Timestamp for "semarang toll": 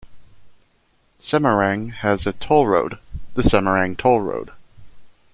3.43-4.21